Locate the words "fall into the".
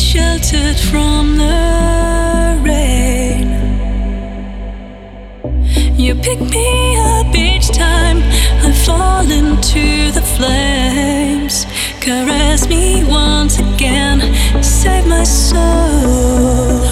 8.72-10.22